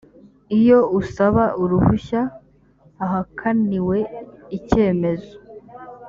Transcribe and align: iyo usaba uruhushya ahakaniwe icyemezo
iyo 0.57 0.79
usaba 0.99 1.43
uruhushya 1.63 2.21
ahakaniwe 3.05 3.97
icyemezo 4.57 5.33